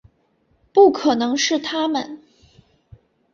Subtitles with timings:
[0.73, 2.23] 不可能是他们